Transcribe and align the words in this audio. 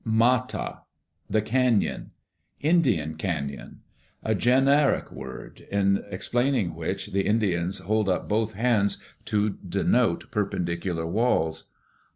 "Ma' 0.03 0.39
ta 0.47 0.81
(the 1.29 1.43
canon), 1.43 2.09
Indian 2.59 3.13
canon. 3.13 3.81
A 4.23 4.33
generic 4.33 5.11
word, 5.11 5.59
in 5.71 6.03
explaining 6.09 6.73
which 6.73 7.11
the 7.11 7.27
Indians 7.27 7.77
hold 7.77 8.09
up 8.09 8.27
both 8.27 8.53
hands 8.55 8.97
to 9.25 9.59
denote 9.69 10.31
perpendicular 10.31 11.05
walls. 11.05 11.65